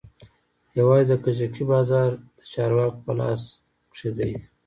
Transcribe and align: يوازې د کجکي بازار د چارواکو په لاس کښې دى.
يوازې 0.79 1.05
د 1.17 1.21
کجکي 1.23 1.63
بازار 1.71 2.09
د 2.37 2.39
چارواکو 2.53 3.03
په 3.05 3.13
لاس 3.19 3.41
کښې 3.91 4.09
دى. 4.17 4.31